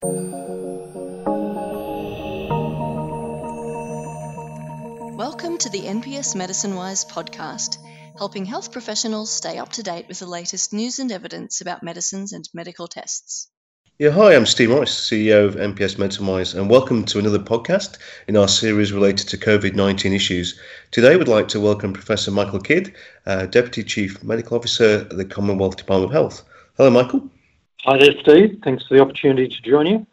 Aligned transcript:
Welcome 0.00 0.38
to 5.58 5.68
the 5.70 5.80
NPS 5.80 6.36
Medicine 6.36 6.76
Wise 6.76 7.04
podcast, 7.04 7.78
helping 8.16 8.44
health 8.44 8.70
professionals 8.70 9.32
stay 9.32 9.58
up 9.58 9.72
to 9.72 9.82
date 9.82 10.06
with 10.06 10.20
the 10.20 10.26
latest 10.26 10.72
news 10.72 11.00
and 11.00 11.10
evidence 11.10 11.60
about 11.60 11.82
medicines 11.82 12.32
and 12.32 12.48
medical 12.54 12.86
tests. 12.86 13.48
Yeah, 13.98 14.10
hi, 14.10 14.36
I'm 14.36 14.46
Steve 14.46 14.70
Morris, 14.70 14.94
CEO 14.94 15.46
of 15.46 15.56
NPS 15.56 15.98
Medicine 15.98 16.28
Wise, 16.28 16.54
and 16.54 16.70
welcome 16.70 17.04
to 17.06 17.18
another 17.18 17.40
podcast 17.40 17.98
in 18.28 18.36
our 18.36 18.46
series 18.46 18.92
related 18.92 19.26
to 19.30 19.36
COVID 19.36 19.74
19 19.74 20.12
issues. 20.12 20.60
Today, 20.92 21.16
we'd 21.16 21.26
like 21.26 21.48
to 21.48 21.58
welcome 21.58 21.92
Professor 21.92 22.30
Michael 22.30 22.60
Kidd, 22.60 22.94
uh, 23.26 23.46
Deputy 23.46 23.82
Chief 23.82 24.22
Medical 24.22 24.58
Officer 24.58 25.08
at 25.10 25.16
the 25.16 25.24
Commonwealth 25.24 25.76
Department 25.76 26.12
of 26.12 26.14
Health. 26.14 26.44
Hello, 26.76 26.88
Michael. 26.88 27.28
Hi 27.84 27.96
there, 27.96 28.12
Steve. 28.22 28.58
Thanks 28.64 28.84
for 28.86 28.94
the 28.94 29.00
opportunity 29.00 29.46
to 29.46 29.62
join 29.62 29.86
you. 29.86 30.06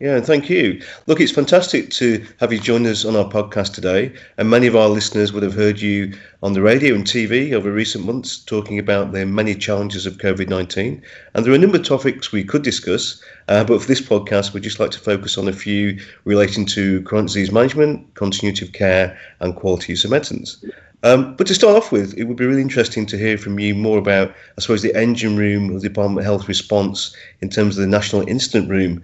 Yeah, 0.00 0.18
thank 0.22 0.48
you. 0.48 0.80
Look, 1.06 1.20
it's 1.20 1.30
fantastic 1.30 1.90
to 1.90 2.26
have 2.38 2.54
you 2.54 2.58
join 2.58 2.86
us 2.86 3.04
on 3.04 3.16
our 3.16 3.28
podcast 3.28 3.74
today. 3.74 4.10
And 4.38 4.48
many 4.48 4.66
of 4.66 4.74
our 4.74 4.88
listeners 4.88 5.30
would 5.30 5.42
have 5.42 5.52
heard 5.52 5.78
you 5.78 6.14
on 6.42 6.54
the 6.54 6.62
radio 6.62 6.94
and 6.94 7.04
TV 7.04 7.52
over 7.52 7.70
recent 7.70 8.06
months 8.06 8.38
talking 8.38 8.78
about 8.78 9.12
the 9.12 9.26
many 9.26 9.54
challenges 9.54 10.06
of 10.06 10.16
COVID 10.16 10.48
19. 10.48 11.02
And 11.34 11.44
there 11.44 11.52
are 11.52 11.56
a 11.56 11.58
number 11.58 11.76
of 11.76 11.84
topics 11.84 12.32
we 12.32 12.44
could 12.44 12.62
discuss, 12.62 13.22
uh, 13.48 13.62
but 13.62 13.82
for 13.82 13.86
this 13.86 14.00
podcast, 14.00 14.54
we'd 14.54 14.62
just 14.62 14.80
like 14.80 14.90
to 14.92 14.98
focus 14.98 15.36
on 15.36 15.48
a 15.48 15.52
few 15.52 16.00
relating 16.24 16.64
to 16.66 17.02
chronic 17.02 17.26
disease 17.26 17.52
management, 17.52 18.14
continuity 18.14 18.64
of 18.64 18.72
care, 18.72 19.18
and 19.40 19.54
quality 19.54 19.92
of 19.92 20.10
medicines. 20.10 20.64
Um, 21.02 21.34
but 21.36 21.46
to 21.46 21.54
start 21.54 21.76
off 21.76 21.92
with, 21.92 22.14
it 22.16 22.24
would 22.24 22.36
be 22.36 22.44
really 22.46 22.60
interesting 22.60 23.06
to 23.06 23.18
hear 23.18 23.38
from 23.38 23.58
you 23.58 23.74
more 23.74 23.98
about, 23.98 24.30
I 24.56 24.60
suppose, 24.60 24.82
the 24.82 24.94
engine 24.94 25.36
room 25.36 25.74
of 25.74 25.80
the 25.80 25.88
Department 25.88 26.20
of 26.20 26.24
Health 26.24 26.48
response 26.48 27.14
in 27.40 27.48
terms 27.48 27.76
of 27.76 27.82
the 27.82 27.88
National 27.88 28.26
Incident 28.28 28.68
Room 28.68 29.02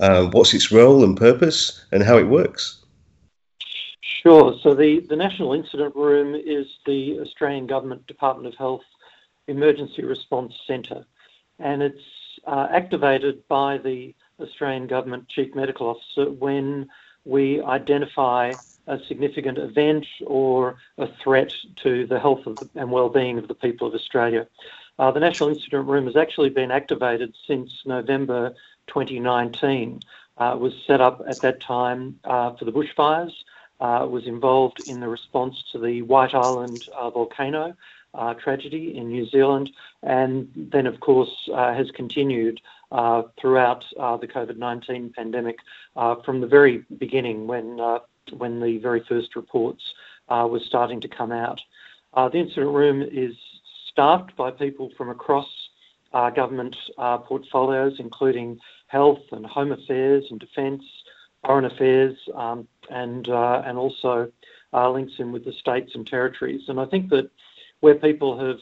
uh, 0.00 0.26
what's 0.26 0.54
its 0.54 0.70
role 0.70 1.04
and 1.04 1.16
purpose, 1.16 1.84
and 1.92 2.02
how 2.02 2.18
it 2.18 2.28
works? 2.28 2.84
Sure. 4.22 4.58
So 4.62 4.74
the, 4.74 5.00
the 5.08 5.16
National 5.16 5.52
Incident 5.52 5.94
Room 5.94 6.34
is 6.34 6.66
the 6.84 7.20
Australian 7.20 7.66
Government 7.66 8.06
Department 8.06 8.52
of 8.52 8.58
Health 8.58 8.84
Emergency 9.46 10.02
Response 10.02 10.54
Centre, 10.66 11.04
and 11.58 11.82
it's 11.82 12.02
uh, 12.46 12.68
activated 12.70 13.46
by 13.48 13.78
the 13.78 14.14
Australian 14.40 14.86
Government 14.86 15.28
Chief 15.28 15.54
Medical 15.54 15.88
Officer 15.88 16.30
when 16.30 16.88
we 17.24 17.62
identify 17.62 18.52
a 18.86 18.98
significant 19.08 19.58
event 19.58 20.06
or 20.26 20.76
a 20.98 21.08
threat 21.22 21.52
to 21.82 22.06
the 22.06 22.20
health 22.20 22.44
the, 22.44 22.68
and 22.74 22.90
well-being 22.90 23.38
of 23.38 23.48
the 23.48 23.54
people 23.54 23.88
of 23.88 23.94
Australia. 23.94 24.46
Uh, 24.98 25.10
the 25.10 25.20
National 25.20 25.50
Incident 25.50 25.86
Room 25.88 26.06
has 26.06 26.16
actually 26.16 26.50
been 26.50 26.70
activated 26.70 27.34
since 27.46 27.70
November 27.84 28.54
2019 28.86 30.00
uh, 30.38 30.56
was 30.58 30.72
set 30.86 31.00
up 31.00 31.22
at 31.28 31.40
that 31.40 31.60
time 31.60 32.18
uh, 32.24 32.52
for 32.56 32.64
the 32.64 32.72
bushfires. 32.72 33.32
Uh, 33.78 34.06
was 34.08 34.26
involved 34.26 34.88
in 34.88 35.00
the 35.00 35.08
response 35.08 35.62
to 35.70 35.78
the 35.78 36.00
White 36.00 36.34
Island 36.34 36.88
uh, 36.96 37.10
volcano 37.10 37.74
uh, 38.14 38.32
tragedy 38.32 38.96
in 38.96 39.08
New 39.08 39.28
Zealand, 39.28 39.68
and 40.02 40.48
then, 40.54 40.86
of 40.86 40.98
course, 41.00 41.30
uh, 41.52 41.74
has 41.74 41.90
continued 41.90 42.58
throughout 43.38 43.84
the 43.90 44.26
COVID-19 44.26 45.12
pandemic 45.12 45.58
from 46.24 46.40
the 46.40 46.46
very 46.46 46.84
beginning 46.96 47.46
when 47.46 47.78
when 48.38 48.60
the 48.60 48.78
very 48.78 49.04
first 49.06 49.36
reports 49.36 49.82
were 50.30 50.60
starting 50.60 51.02
to 51.02 51.08
come 51.08 51.32
out. 51.32 51.60
the 52.14 52.38
incident 52.38 52.72
room 52.72 53.02
is 53.02 53.36
staffed 53.90 54.34
by 54.36 54.50
people 54.50 54.90
from 54.96 55.10
across 55.10 55.48
government 56.34 56.76
portfolios, 56.96 57.96
including 57.98 58.58
health 58.86 59.22
and 59.32 59.44
home 59.44 59.72
affairs 59.72 60.24
and 60.30 60.40
defence, 60.40 60.84
foreign 61.44 61.64
affairs, 61.64 62.16
um, 62.34 62.66
and 62.90 63.28
uh, 63.28 63.62
and 63.64 63.78
also 63.78 64.30
uh, 64.72 64.90
links 64.90 65.14
in 65.18 65.32
with 65.32 65.44
the 65.44 65.52
states 65.52 65.94
and 65.94 66.06
territories. 66.06 66.68
And 66.68 66.80
I 66.80 66.86
think 66.86 67.10
that 67.10 67.30
where 67.80 67.94
people 67.94 68.38
have 68.38 68.60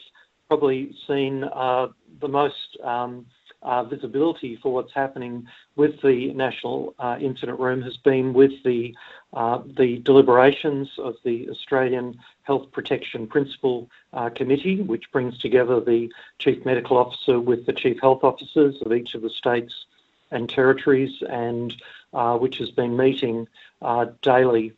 probably 0.49 0.95
seen 1.07 1.45
uh, 1.45 1.89
the 2.21 2.29
most 2.29 2.77
um, 2.83 3.27
uh, 3.63 3.83
visibility 3.83 4.57
for 4.57 4.73
what's 4.75 4.93
happening 4.93 5.47
with 5.75 6.01
the 6.03 6.33
National 6.35 6.95
uh, 6.99 7.17
Incident 7.19 7.59
Room 7.59 7.81
has 7.83 7.97
been 7.97 8.35
with 8.35 8.53
the 8.63 8.95
uh, 9.33 9.63
the 9.77 9.99
deliberations 10.01 10.91
of 10.99 11.17
the 11.25 11.49
Australian 11.51 12.19
Health 12.43 12.71
Protection 12.71 13.27
Principal 13.27 13.91
Committee, 14.37 14.81
which 14.81 15.11
brings 15.11 15.37
together 15.39 15.81
the 15.81 16.13
Chief 16.39 16.65
Medical 16.65 16.97
Officer 16.99 17.41
with 17.41 17.67
the 17.67 17.73
Chief 17.73 17.99
Health 18.01 18.23
Officers 18.23 18.81
of 18.83 18.93
each 18.93 19.15
of 19.15 19.23
the 19.23 19.31
states 19.31 19.87
and 20.35 20.49
territories, 20.49 21.23
and 21.29 21.75
uh, 22.13 22.37
which 22.37 22.59
has 22.59 22.71
been 22.71 22.97
meeting 22.97 23.49
uh, 23.81 24.07
daily 24.23 24.73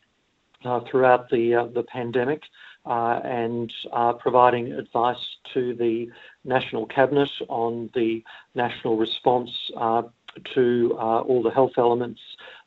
uh, 0.63 0.79
throughout 0.81 1.29
the 1.29 1.55
uh, 1.55 1.65
the 1.65 1.83
pandemic. 1.83 2.43
and 2.85 3.73
providing 4.19 4.71
advice 4.71 5.23
to 5.53 5.73
the 5.75 6.09
National 6.45 6.85
Cabinet 6.85 7.31
on 7.49 7.89
the 7.93 8.23
national 8.55 8.95
response 8.95 9.51
to 10.53 10.95
all 10.97 11.41
the 11.43 11.49
health 11.49 11.75
elements 11.77 12.21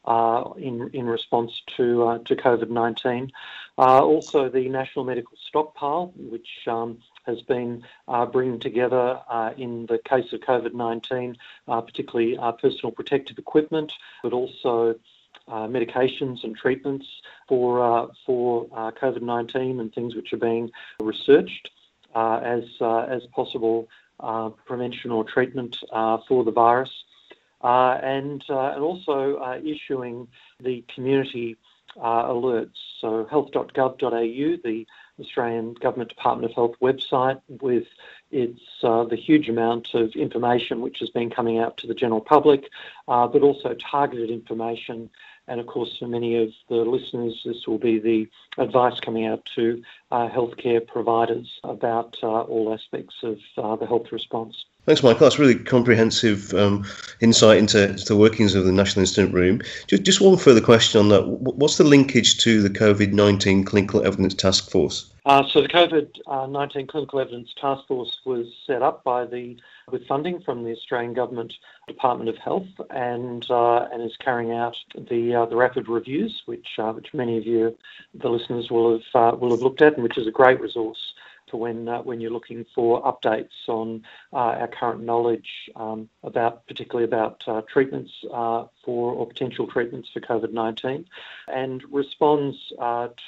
uh, 0.04 0.44
in 0.56 0.90
in 0.92 1.06
response 1.06 1.62
to 1.76 2.04
uh, 2.04 2.18
to 2.24 2.34
COVID 2.36 2.70
nineteen. 2.70 3.30
Uh, 3.78 4.02
also, 4.02 4.48
the 4.48 4.68
National 4.68 5.04
Medical 5.04 5.36
Stockpile, 5.48 6.12
which 6.16 6.48
um, 6.66 6.98
has 7.26 7.40
been 7.42 7.82
bringing 8.32 8.58
together 8.58 9.20
in 9.56 9.86
the 9.86 9.98
case 9.98 10.32
of 10.32 10.40
COVID 10.40 10.74
nineteen, 10.74 11.36
particularly 11.66 12.38
personal 12.60 12.92
protective 12.92 13.38
equipment, 13.38 13.92
but 14.22 14.32
also 14.32 14.94
uh, 15.48 15.66
medications 15.66 16.44
and 16.44 16.56
treatments 16.56 17.06
for 17.48 17.82
uh, 17.82 18.06
for 18.24 18.66
uh, 18.72 18.90
COVID 18.92 19.22
nineteen 19.22 19.80
and 19.80 19.92
things 19.94 20.14
which 20.14 20.32
are 20.32 20.38
being 20.38 20.70
researched 21.00 21.70
as 22.14 22.64
as 22.80 23.22
possible 23.34 23.88
prevention 24.66 25.10
or 25.10 25.24
treatment 25.24 25.76
for 26.26 26.44
the 26.44 26.52
virus 26.52 27.04
uh, 27.62 27.98
and, 28.02 28.44
uh, 28.48 28.72
and 28.74 28.82
also 28.82 29.36
uh, 29.36 29.58
issuing 29.64 30.28
the 30.60 30.84
community 30.94 31.56
alerts. 31.96 32.78
So 33.00 33.26
health.gov.au, 33.26 34.56
the 34.64 34.86
Australian 35.18 35.74
Government 35.74 36.08
Department 36.08 36.50
of 36.50 36.54
Health 36.54 36.76
website, 36.80 37.40
with 37.48 37.86
its 38.30 38.60
the 38.80 39.18
huge 39.20 39.48
amount 39.48 39.92
of 39.94 40.12
information 40.12 40.80
which 40.80 41.00
has 41.00 41.10
been 41.10 41.30
coming 41.30 41.58
out 41.58 41.76
to 41.78 41.86
the 41.86 41.94
general 41.94 42.20
public, 42.20 42.70
but 43.06 43.42
also 43.42 43.74
targeted 43.74 44.30
information 44.30 45.10
and 45.50 45.58
of 45.58 45.66
course, 45.66 45.96
for 45.98 46.06
many 46.06 46.36
of 46.36 46.50
the 46.68 46.76
listeners, 46.76 47.42
this 47.44 47.66
will 47.66 47.78
be 47.78 47.98
the 47.98 48.28
advice 48.56 49.00
coming 49.00 49.26
out 49.26 49.44
to 49.56 49.82
uh, 50.12 50.28
healthcare 50.28 50.86
providers 50.86 51.58
about 51.64 52.16
uh, 52.22 52.42
all 52.42 52.72
aspects 52.72 53.16
of 53.24 53.38
uh, 53.56 53.74
the 53.74 53.84
health 53.84 54.12
response. 54.12 54.64
Thanks, 54.90 55.04
Michael. 55.04 55.20
That's 55.20 55.38
really 55.38 55.54
comprehensive 55.54 56.52
um, 56.52 56.84
insight 57.20 57.58
into, 57.58 57.96
the 58.08 58.16
workings 58.16 58.56
of 58.56 58.64
the 58.64 58.72
National 58.72 59.02
Incident 59.02 59.32
Room. 59.32 59.62
Just, 59.86 60.02
just 60.02 60.20
one 60.20 60.36
further 60.36 60.60
question 60.60 60.98
on 60.98 61.10
that. 61.10 61.28
What's 61.28 61.76
the 61.76 61.84
linkage 61.84 62.38
to 62.38 62.60
the 62.60 62.70
COVID 62.70 63.12
19 63.12 63.62
Clinical 63.62 64.04
Evidence 64.04 64.34
Task 64.34 64.68
Force? 64.68 65.08
Uh, 65.26 65.44
so 65.46 65.60
the 65.60 65.68
COVID-19 65.68 66.88
Clinical 66.88 67.20
Evidence 67.20 67.54
Task 67.60 67.86
Force 67.86 68.18
was 68.24 68.48
set 68.66 68.82
up 68.82 69.04
by 69.04 69.24
the 69.26 69.56
with 69.92 70.04
funding 70.08 70.40
from 70.40 70.64
the 70.64 70.72
Australian 70.72 71.14
Government 71.14 71.52
Department 71.86 72.28
of 72.28 72.36
Health 72.38 72.66
and 72.90 73.48
uh, 73.48 73.86
and 73.92 74.02
is 74.02 74.16
carrying 74.16 74.50
out 74.50 74.74
the 74.96 75.36
uh, 75.36 75.46
the 75.46 75.54
rapid 75.54 75.88
reviews, 75.88 76.42
which 76.46 76.66
uh, 76.78 76.92
which 76.92 77.14
many 77.14 77.38
of 77.38 77.46
you, 77.46 77.76
the 78.12 78.28
listeners, 78.28 78.72
will 78.72 78.98
have 78.98 79.34
uh, 79.34 79.36
will 79.36 79.50
have 79.50 79.60
looked 79.60 79.82
at, 79.82 79.94
and 79.94 80.02
which 80.02 80.18
is 80.18 80.26
a 80.26 80.32
great 80.32 80.60
resource 80.60 81.12
for 81.50 81.58
when 81.58 81.88
uh, 81.88 82.02
when 82.02 82.20
you're 82.20 82.30
looking 82.30 82.64
for 82.74 83.02
updates 83.02 83.68
on 83.68 84.02
our 84.32 84.68
current 84.68 85.02
knowledge 85.02 85.70
um, 85.76 86.08
about 86.22 86.66
particularly 86.66 87.04
about 87.04 87.42
treatments 87.68 88.12
for 88.22 89.12
or 89.12 89.26
potential 89.26 89.66
treatments 89.66 90.08
for 90.12 90.20
COVID-19, 90.20 91.04
and 91.48 91.82
responds 91.92 92.72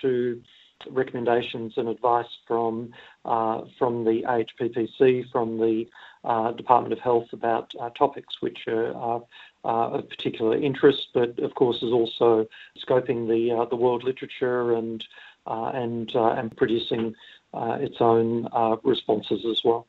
to 0.00 0.42
recommendations 0.90 1.74
and 1.76 1.88
advice 1.88 2.38
from 2.46 2.92
uh, 3.24 3.62
from 3.78 4.04
the 4.04 4.22
AHPPC, 4.22 5.30
from 5.30 5.58
the 5.58 5.88
uh, 6.24 6.52
Department 6.52 6.92
of 6.92 6.98
Health 6.98 7.32
about 7.32 7.72
uh, 7.80 7.90
topics 7.90 8.40
which 8.40 8.66
are, 8.68 8.94
are 8.94 9.22
of 9.64 10.08
particular 10.08 10.56
interest, 10.56 11.08
but 11.14 11.38
of 11.38 11.54
course 11.54 11.82
is 11.82 11.92
also 11.92 12.46
scoping 12.78 13.28
the 13.28 13.52
uh, 13.56 13.64
the 13.66 13.76
world 13.76 14.04
literature 14.04 14.74
and 14.74 15.04
uh, 15.04 15.06
and 15.46 16.14
uh, 16.14 16.32
and 16.32 16.56
producing 16.56 17.14
its 17.54 17.96
own 18.00 18.48
responses 18.84 19.44
as 19.44 19.62
well. 19.64 19.86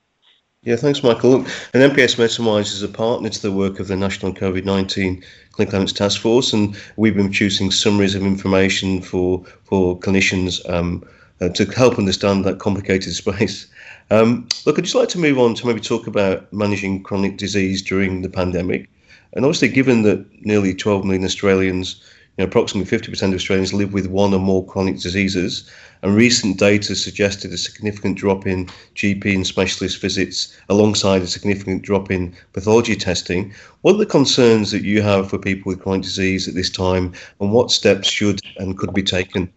Yeah, 0.63 0.77
thanks, 0.77 1.03
Michael. 1.03 1.45
And 1.73 1.94
Medicine 1.95 2.45
Wise 2.45 2.71
is 2.71 2.83
a 2.83 2.88
partner 2.88 3.27
to 3.27 3.41
the 3.41 3.51
work 3.51 3.81
of 3.81 3.89
the 3.89 3.97
National 3.97 4.33
COVID 4.33 4.63
19 4.63 5.21
Clinical 5.51 5.75
Evidence 5.75 5.91
Task 5.91 6.21
Force, 6.21 6.53
and 6.53 6.77
we've 6.95 7.15
been 7.15 7.25
producing 7.25 7.69
summaries 7.69 8.15
of 8.15 8.23
information 8.23 9.01
for, 9.01 9.44
for 9.65 10.00
clinicians 10.00 10.67
um, 10.69 11.03
uh, 11.41 11.50
to 11.50 11.65
help 11.65 11.97
understand 11.97 12.45
that 12.45 12.59
complicated 12.59 13.13
space. 13.13 13.67
Um, 14.09 14.47
look, 14.65 14.79
I'd 14.79 14.85
just 14.85 14.95
like 14.95 15.09
to 15.09 15.19
move 15.19 15.38
on 15.38 15.53
to 15.55 15.67
maybe 15.67 15.81
talk 15.81 16.07
about 16.07 16.51
managing 16.53 17.03
chronic 17.03 17.35
disease 17.35 17.81
during 17.81 18.21
the 18.21 18.29
pandemic. 18.29 18.89
And 19.33 19.44
obviously, 19.44 19.67
given 19.67 20.03
that 20.03 20.25
nearly 20.45 20.73
12 20.73 21.03
million 21.03 21.25
Australians, 21.25 22.01
you 22.38 22.44
know, 22.44 22.47
approximately 22.47 22.97
50% 22.97 23.27
of 23.30 23.35
Australians 23.35 23.74
live 23.74 23.94
with 23.94 24.07
one 24.07 24.33
or 24.33 24.39
more 24.39 24.65
chronic 24.65 25.00
diseases, 25.00 25.69
and 26.01 26.15
recent 26.15 26.57
data 26.57 26.95
suggested 26.95 27.53
a 27.53 27.57
significant 27.57 28.18
drop 28.18 28.47
in 28.47 28.65
GP 28.95 29.35
and 29.35 29.45
specialist 29.45 30.01
visits 30.01 30.57
alongside 30.69 31.21
a 31.21 31.27
significant 31.27 31.83
drop 31.83 32.09
in 32.09 32.35
pathology 32.53 32.95
testing. 32.95 33.53
What 33.81 33.95
are 33.95 34.00
the 34.00 34.07
concerns 34.07 34.71
that 34.71 34.83
you 34.83 35.03
have 35.03 35.30
for 35.30 35.38
people 35.38 35.69
with 35.69 35.81
chronic 35.81 36.01
disease 36.01 36.47
at 36.47 36.56
this 36.56 36.71
time, 36.71 37.13
and 37.39 37.51
what 37.51 37.69
steps 37.69 38.09
should 38.09 38.41
and 38.57 38.77
could 38.77 38.94
be 38.94 39.03
taken? 39.03 39.53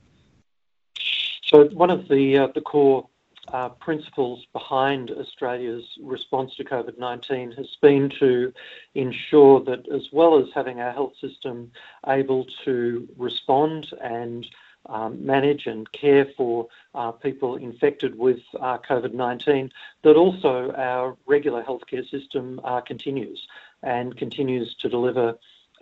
So, 1.45 1.65
one 1.69 1.91
of 1.91 2.09
the 2.09 2.39
uh, 2.39 2.49
the 2.55 2.61
core 2.61 3.09
uh, 3.53 3.69
principles 3.71 4.45
behind 4.53 5.11
Australia's 5.11 5.85
response 6.03 6.55
to 6.57 6.65
COVID 6.65 6.99
19 6.99 7.53
has 7.53 7.69
been 7.81 8.11
to 8.19 8.53
ensure 8.95 9.63
that, 9.65 9.89
as 9.95 10.09
well 10.13 10.39
as 10.39 10.47
having 10.55 10.81
our 10.81 10.93
health 10.93 11.13
system 11.21 11.71
able 12.07 12.47
to 12.65 13.09
respond 13.17 13.87
and 14.03 14.47
um, 14.89 15.25
manage 15.25 15.67
and 15.67 15.91
care 15.93 16.27
for 16.37 16.69
uh, 16.95 17.11
people 17.11 17.57
infected 17.57 18.17
with 18.17 18.39
uh, 18.61 18.79
COVID 18.89 19.15
19, 19.15 19.71
that 20.05 20.17
also 20.17 20.73
our 20.77 21.17
regular 21.27 21.63
healthcare 21.63 22.09
system 22.11 22.61
uh, 22.65 22.81
continues 22.81 23.41
and 23.83 24.17
continues 24.17 24.75
to 24.81 24.89
deliver 24.89 25.35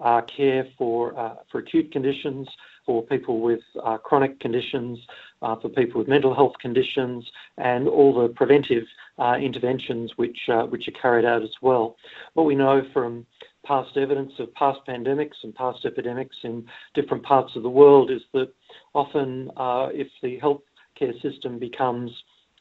uh, 0.03 0.23
care 0.23 0.67
for, 0.77 1.17
uh, 1.19 1.37
for 1.51 1.59
acute 1.59 1.93
conditions, 1.93 2.49
for 2.85 3.03
people 3.03 3.41
with 3.41 3.61
chronic 4.03 4.41
conditions, 4.41 4.99
uh, 5.45 5.57
for 5.57 5.69
people 5.69 5.99
with 5.99 6.09
mental 6.09 6.35
health 6.35 6.55
conditions, 6.61 7.31
and 7.59 7.87
all 7.87 8.15
the 8.15 8.29
preventive 8.29 8.85
uh, 9.19 9.37
interventions 9.39 10.13
which 10.17 10.39
uh, 10.49 10.63
which 10.63 10.89
are 10.89 11.01
carried 11.03 11.25
out 11.25 11.43
as 11.43 11.55
well. 11.61 11.97
What 12.33 12.47
we 12.47 12.55
know 12.55 12.83
from 12.93 13.27
past 13.65 13.97
evidence 13.97 14.33
of 14.39 14.53
past 14.55 14.81
pandemics 14.89 15.43
and 15.43 15.55
past 15.55 15.85
epidemics 15.85 16.37
in 16.43 16.67
different 16.95 17.23
parts 17.23 17.57
of 17.57 17.63
the 17.63 17.71
world 17.71 18.11
is 18.11 18.23
that 18.33 18.53
often, 18.95 19.51
uh, 19.57 19.89
if 19.93 20.09
the 20.23 20.41
healthcare 20.41 21.21
system 21.21 21.59
becomes 21.59 22.11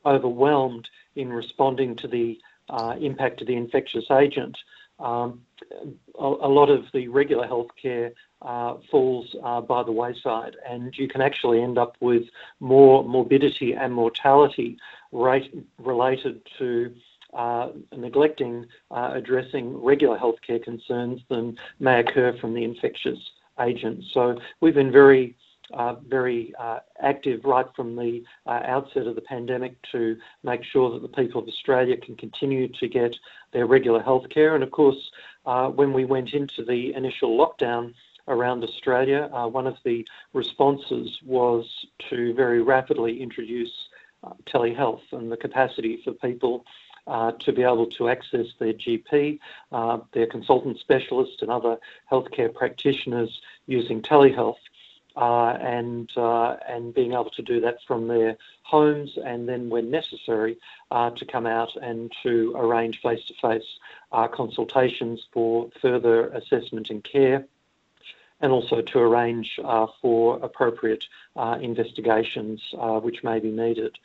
overwhelmed 0.06 0.88
in 1.15 1.29
responding 1.29 1.95
to 1.95 2.07
the 2.07 2.38
uh, 2.69 2.95
impact 3.00 3.41
of 3.41 3.47
the 3.47 3.56
infectious 3.56 4.06
agent, 4.12 4.57
um, 5.00 5.41
a, 6.19 6.24
a, 6.25 6.51
lot 6.59 6.69
of 6.69 6.86
the 6.94 7.07
regular 7.07 7.47
healthcare 7.47 8.12
uh, 8.43 8.75
falls 8.91 9.35
uh, 9.43 9.61
by 9.61 9.83
the 9.83 9.91
wayside, 9.91 10.55
and 10.67 10.95
you 10.97 11.07
can 11.07 11.21
actually 11.21 11.61
end 11.61 11.77
up 11.77 11.95
with 11.99 12.23
more 12.59 13.03
morbidity 13.03 13.73
and 13.73 13.93
mortality 13.93 14.77
rate 15.11 15.53
related 15.77 16.41
to 16.57 16.93
uh, 17.33 17.69
neglecting 17.95 18.65
uh, 18.91 19.11
addressing 19.13 19.81
regular 19.81 20.17
healthcare 20.17 20.61
concerns 20.63 21.21
than 21.29 21.57
may 21.79 21.99
occur 21.99 22.37
from 22.39 22.53
the 22.53 22.63
infectious 22.63 23.19
agent. 23.59 24.03
So 24.13 24.39
we've 24.61 24.75
been 24.75 24.91
very 24.91 25.35
uh, 25.73 25.95
very 26.07 26.53
uh, 26.59 26.79
active 27.01 27.43
right 27.45 27.65
from 27.75 27.95
the 27.95 28.23
uh, 28.45 28.61
outset 28.65 29.07
of 29.07 29.15
the 29.15 29.21
pandemic 29.21 29.75
to 29.91 30.17
make 30.43 30.63
sure 30.63 30.91
that 30.91 31.01
the 31.01 31.07
people 31.07 31.41
of 31.41 31.47
Australia 31.47 31.97
can 31.97 32.15
continue 32.15 32.67
to 32.67 32.87
get 32.87 33.15
their 33.53 33.65
regular 33.65 34.01
health 34.01 34.29
care. 34.29 34.55
And 34.55 34.63
of 34.63 34.71
course, 34.71 35.11
uh, 35.45 35.69
when 35.69 35.93
we 35.93 36.05
went 36.05 36.33
into 36.33 36.63
the 36.63 36.93
initial 36.93 37.37
lockdown, 37.37 37.93
around 38.27 38.63
Australia. 38.63 39.29
Uh, 39.33 39.47
one 39.47 39.67
of 39.67 39.77
the 39.83 40.05
responses 40.33 41.19
was 41.25 41.85
to 42.09 42.33
very 42.33 42.61
rapidly 42.61 43.21
introduce 43.21 43.89
uh, 44.23 44.33
telehealth 44.45 45.01
and 45.11 45.31
the 45.31 45.37
capacity 45.37 46.01
for 46.03 46.13
people 46.13 46.65
uh, 47.07 47.33
to 47.33 47.51
be 47.51 47.63
able 47.63 47.87
to 47.87 48.07
access 48.07 48.47
their 48.59 48.73
GP, 48.73 49.39
uh, 49.73 49.97
their 50.13 50.27
consultant 50.27 50.79
specialist, 50.79 51.41
and 51.41 51.51
other 51.51 51.77
healthcare 52.09 52.53
practitioners 52.53 53.41
using 53.67 54.01
telehealth. 54.01 54.55
Uh, 55.15 55.55
and 55.61 56.09
uh, 56.17 56.57
and 56.67 56.91
being 56.95 57.11
able 57.11 57.29
to 57.29 57.43
do 57.43 57.61
that 57.61 57.77
from 57.85 58.07
their 58.07 58.35
homes, 58.63 59.15
and 59.23 59.47
then 59.47 59.69
when 59.69 59.91
necessary, 59.91 60.57
to 60.91 61.25
come 61.31 61.45
out 61.45 61.69
and 61.75 62.11
to 62.23 62.51
arrange 62.55 62.99
face-to-face 62.99 63.77
consultations 64.33 65.27
for 65.31 65.69
further 65.79 66.29
assessment 66.29 66.89
and 66.89 67.03
care 67.03 67.45
and 68.43 68.51
also 68.51 68.81
to 68.81 68.99
arrange 68.99 69.57
uh, 69.63 69.87
for 70.01 70.37
appropriate 70.43 71.05
uh, 71.37 71.57
investigations 71.61 72.61
uh, 72.77 72.99
which 72.99 73.23
may 73.23 73.39
be 73.39 73.49
needed. 73.49 73.97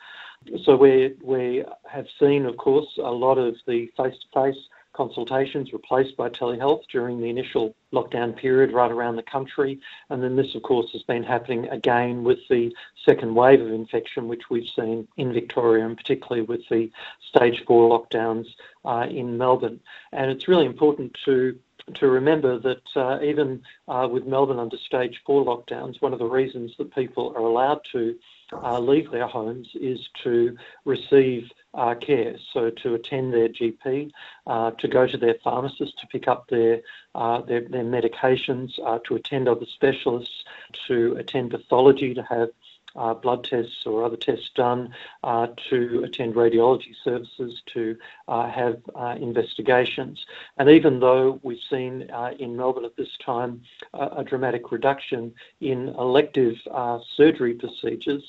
So 0.65 0.77
we, 0.77 1.17
we 1.23 1.65
have 1.91 2.07
seen, 2.21 2.47
of 2.47 2.57
course, 2.57 2.87
a 2.99 3.11
lot 3.11 3.37
of 3.37 3.57
the 3.67 3.91
face-to-face 3.97 4.69
consultations 4.93 5.73
replaced 5.73 6.17
by 6.17 6.29
telehealth 6.29 6.83
during 6.91 7.21
the 7.21 7.29
initial 7.29 7.75
lockdown 7.93 8.37
period 8.37 8.73
right 8.73 8.93
around 8.93 9.17
the 9.17 9.23
country. 9.25 9.81
And 10.09 10.23
then 10.23 10.37
this, 10.37 10.55
of 10.55 10.63
course, 10.63 10.93
has 10.93 11.03
been 11.03 11.25
happening 11.25 11.69
again 11.69 12.23
with 12.23 12.39
the 12.49 12.73
second 13.05 13.35
wave 13.35 13.61
of 13.61 13.73
infection, 13.73 14.29
which 14.29 14.51
we've 14.51 14.71
seen 14.77 15.09
in 15.17 15.33
Victoria, 15.33 15.85
and 15.85 15.97
particularly 15.97 16.43
with 16.43 16.63
the 16.71 16.93
stage 17.29 17.65
four 17.67 17.91
lockdowns 17.91 18.47
uh, 18.85 19.07
in 19.11 19.37
Melbourne. 19.37 19.81
And 20.13 20.31
it's 20.31 20.47
really 20.47 20.67
important 20.67 21.17
to 21.25 21.59
to 21.95 22.09
remember 22.09 22.59
that 22.59 22.83
uh, 22.97 23.23
even 23.23 23.63
uh, 23.87 24.09
with 24.11 24.27
Melbourne 24.27 24.59
under 24.59 24.77
stage 24.77 25.21
four 25.27 25.45
lockdowns, 25.45 26.01
one 26.01 26.13
of 26.13 26.19
the 26.19 26.27
reasons 26.27 26.73
that 26.79 26.95
people 26.95 27.33
are 27.37 27.43
allowed 27.43 27.81
to 27.93 28.17
uh, 28.53 28.79
leave 28.79 29.11
their 29.11 29.27
homes 29.27 29.69
is 29.75 30.09
to 30.25 30.57
receive 30.85 31.51
uh, 31.75 31.95
care, 31.95 32.37
so 32.53 32.71
to 32.71 32.95
attend 32.95 33.33
their 33.33 33.49
GP, 33.49 34.11
uh, 34.47 34.71
to 34.73 34.89
go 34.89 35.07
to 35.07 35.19
their 35.19 35.37
pharmacist 35.45 35.99
to 35.99 36.07
pick 36.07 36.29
up 36.29 36.49
their 36.49 36.81
uh, 37.15 37.41
their, 37.43 37.63
their, 37.69 37.85
medications, 37.85 38.77
to 39.05 39.17
attend 39.17 39.49
other 39.49 39.67
specialists, 39.67 40.45
to 40.87 41.17
attend 41.19 41.51
pathology, 41.51 42.15
to 42.15 42.23
have 42.23 42.51
uh, 42.97 43.15
blood 43.15 43.45
tests 43.45 43.87
or 43.87 44.05
other 44.05 44.17
tests 44.17 44.51
done, 44.55 44.95
uh, 45.23 45.49
to 45.71 46.03
attend 46.05 46.35
radiology 46.35 46.95
services, 47.05 47.63
to 47.73 47.97
uh, 48.29 48.49
have 48.51 48.81
uh, 48.95 49.15
investigations. 49.21 50.25
And 50.57 50.69
even 50.69 51.01
though 51.01 51.41
we've 51.43 51.59
seen 51.71 52.11
uh, 52.11 52.33
in 52.39 52.57
Melbourne 52.57 52.85
at 52.85 52.97
this 52.97 53.17
time 53.25 53.63
a 53.95 54.25
dramatic 54.25 54.73
reduction 54.73 55.33
in 55.61 55.89
elective 55.89 56.57
uh, 56.71 56.99
surgery 57.17 57.55
procedures, 57.55 58.25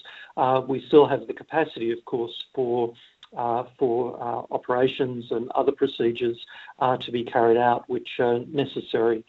we 0.68 0.84
still 0.88 1.08
have 1.08 1.28
the 1.28 1.34
capacity, 1.34 1.92
of 1.92 2.04
course, 2.06 2.46
for 2.54 2.94
uh, 3.38 3.64
for 3.78 4.18
uh, 4.20 4.42
operations 4.52 5.26
and 5.30 5.52
other 5.54 5.72
procedures 5.72 6.38
uh, 6.80 6.98
to 6.98 7.12
be 7.12 7.24
carried 7.24 7.58
out, 7.58 7.88
which 7.88 8.20
are 8.20 8.40
necessary 8.48 9.24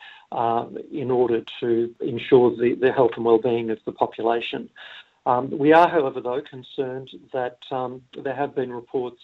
in 0.90 1.10
order 1.10 1.42
to 1.60 1.94
ensure 2.00 2.56
the, 2.56 2.74
the 2.80 2.90
health 2.92 3.10
and 3.16 3.26
well-being 3.26 3.68
of 3.68 3.78
the 3.84 3.92
population. 3.92 4.70
Um, 5.26 5.50
we 5.56 5.72
are, 5.72 5.88
however, 5.88 6.20
though, 6.20 6.42
concerned 6.42 7.10
that 7.32 7.58
um, 7.70 8.02
there 8.22 8.34
have 8.34 8.54
been 8.54 8.72
reports 8.72 9.20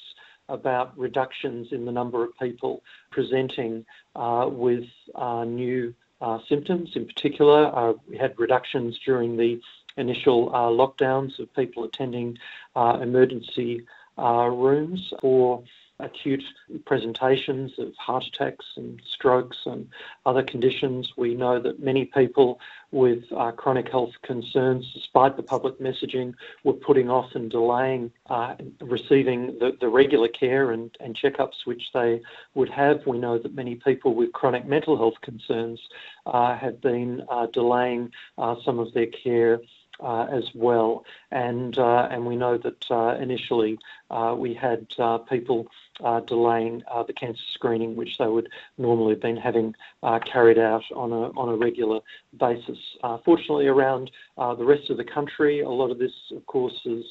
about 0.49 0.97
reductions 0.99 1.69
in 1.73 1.85
the 1.85 1.93
number 1.93 2.23
of 2.23 2.31
people 2.39 2.83
presenting 3.11 3.85
uh, 4.15 4.49
with 4.51 4.85
uh, 5.15 5.45
new 5.45 5.95
uh, 6.21 6.39
symptoms. 6.49 6.91
In 6.95 7.07
particular, 7.07 7.67
uh, 7.77 7.93
we 8.09 8.17
had 8.17 8.39
reductions 8.39 8.99
during 9.05 9.37
the 9.37 9.61
initial 9.97 10.55
uh, 10.55 10.69
lockdowns 10.69 11.39
of 11.39 11.53
people 11.55 11.85
attending 11.85 12.39
uh, 12.75 12.99
emergency 13.03 13.85
rooms 14.19 15.13
for 15.21 15.63
acute 15.99 16.43
presentations 16.85 17.73
of 17.79 17.95
heart 17.97 18.25
attacks 18.25 18.67
and 18.77 19.01
strokes 19.07 19.59
and 19.65 19.89
other 20.27 20.43
conditions. 20.43 21.13
We 21.17 21.35
know 21.35 21.59
that 21.61 21.81
many 21.81 22.05
people 22.05 22.61
with 22.91 23.25
uh, 23.37 23.53
chronic 23.53 23.89
health 23.89 24.13
concerns, 24.23 24.91
despite 24.93 25.37
the 25.37 25.43
public 25.43 25.81
messaging, 25.81 26.35
were 26.65 26.75
putting 26.75 27.11
off 27.11 27.35
and 27.35 27.51
delaying 27.51 28.13
uh, 28.27 28.55
receiving 28.81 29.59
the, 29.59 29.77
the 29.81 29.89
regular 29.89 30.29
care 30.29 30.71
and, 30.71 30.97
and 31.01 31.17
checkups 31.17 31.65
which 31.65 31.93
they 31.93 32.21
would 32.55 32.69
have. 32.69 33.07
We 33.07 33.19
know 33.19 33.39
that 33.39 33.55
many 33.55 33.77
people 33.77 34.15
with 34.15 34.33
chronic 34.33 34.67
mental 34.67 34.97
health 34.97 35.21
concerns 35.23 35.81
uh, 36.27 36.57
have 36.57 36.81
been 36.81 37.25
uh, 37.31 37.47
delaying 37.47 38.13
uh, 38.39 38.57
some 38.65 38.79
of 38.79 38.93
their 38.93 39.07
care 39.07 39.61
as 40.03 40.45
well. 40.55 41.05
And 41.31 41.79
uh, 41.79 42.09
and 42.11 42.27
we 42.27 42.37
know 42.37 42.59
that 42.59 42.91
uh, 42.91 43.17
initially 43.21 43.79
uh, 44.11 44.35
we 44.37 44.55
had 44.55 44.87
uh, 44.99 45.19
people 45.19 45.67
uh, 46.05 46.21
delaying 46.21 46.83
the 47.07 47.13
cancer 47.13 47.43
screening, 47.53 47.97
which 47.97 48.19
they 48.19 48.27
would 48.27 48.49
normally 48.79 49.15
have 49.15 49.23
been 49.23 49.37
having 49.37 49.75
carried 50.25 50.59
out 50.59 50.85
on 50.95 51.13
a 51.13 51.31
on 51.39 51.49
a 51.49 51.57
regular 51.57 52.01
basis. 52.39 52.79
fortunately, 53.25 53.67
around 53.67 54.11
the 54.37 54.65
rest 54.65 54.91
of 54.91 54.97
the 54.97 55.05
country, 55.05 55.61
a 55.61 55.69
lot 55.69 55.91
of 55.91 55.99
this, 55.99 56.13
of 56.35 56.45
course, 56.47 56.81
is 56.85 57.05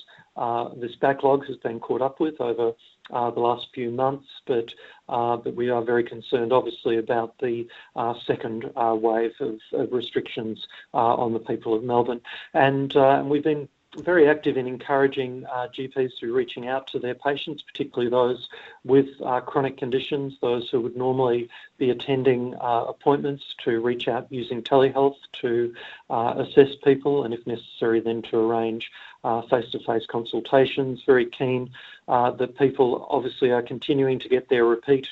this 0.78 0.96
backlog 0.96 1.46
has 1.48 1.58
been 1.58 1.80
caught 1.80 2.02
up 2.02 2.20
with 2.20 2.40
over 2.40 2.74
uh, 3.12 3.32
the 3.32 3.40
last 3.40 3.68
few 3.74 3.92
months, 3.92 4.28
but 4.46 4.74
uh, 5.08 5.38
but 5.38 5.56
we 5.56 5.70
are 5.70 5.84
very 5.84 6.04
concerned, 6.04 6.52
obviously, 6.52 6.98
about 6.98 7.38
the 7.40 7.68
uh, 7.96 8.14
second 8.26 8.72
uh, 8.76 8.96
wave 9.00 9.34
of, 9.40 9.60
of 9.74 9.92
restrictions 9.92 10.68
uh, 10.94 10.98
on 10.98 11.34
the 11.34 11.40
people 11.40 11.74
of 11.74 11.84
Melbourne, 11.84 12.22
and 12.54 12.96
uh, 12.96 13.20
and 13.20 13.30
we've 13.30 13.44
been 13.44 13.68
very 13.98 14.28
active 14.28 14.58
in 14.58 14.68
encouraging 14.68 15.46
uh, 15.46 15.68
GPs 15.68 16.20
to 16.20 16.34
reaching 16.34 16.68
out 16.68 16.86
to 16.88 17.00
their 17.00 17.16
patients, 17.16 17.62
particularly 17.62 18.10
those 18.10 18.50
with 18.84 19.08
uh, 19.24 19.40
chronic 19.40 19.78
conditions, 19.78 20.34
those 20.42 20.70
who 20.70 20.82
would 20.82 20.98
normally 20.98 21.48
be 21.78 21.92
attending 21.92 22.56
uh, 22.56 22.86
appointments 22.90 23.56
to 23.64 23.80
reach 23.80 24.10
out 24.10 24.28
using 24.30 24.62
telehealth 24.62 25.16
to 25.32 25.74
assess 26.10 26.76
people 26.84 27.24
and, 27.24 27.34
if 27.34 27.48
necessary, 27.48 28.02
then 28.02 28.22
to 28.22 28.38
arrange 28.38 28.92
face 29.50 29.70
to 29.72 29.80
face 29.80 30.06
consultations. 30.08 31.04
Very 31.06 31.26
keen 31.26 31.72
uh, 32.08 32.32
that 32.32 32.58
people 32.58 33.08
obviously 33.10 33.52
are 33.52 33.62
continuing 33.62 34.20
to 34.20 34.30
get 34.30 34.50
their 34.50 34.66
repeat 34.66 35.08